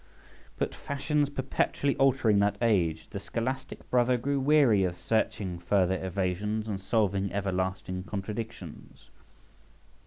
[0.57, 6.03] But fashions perpetually altering in that age, the scholastic brother grew weary of searching further
[6.03, 9.11] evasions and solving everlasting contradictions.